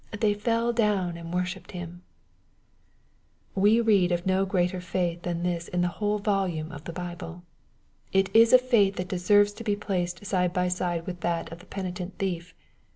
[0.21, 1.99] "They fell down and worshipped Him/'
[3.53, 7.43] We read of no greater faith than this in the whole volume of the Biblef
[8.11, 11.59] It is a faith that deserves to be placed side by side with that of
[11.59, 12.55] the penitent thief.